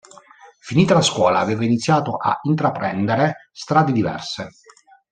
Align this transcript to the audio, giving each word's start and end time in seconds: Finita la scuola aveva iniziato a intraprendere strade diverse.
Finita 0.57 0.95
la 0.95 1.03
scuola 1.03 1.37
aveva 1.37 1.63
iniziato 1.63 2.15
a 2.17 2.39
intraprendere 2.41 3.49
strade 3.51 3.91
diverse. 3.91 4.49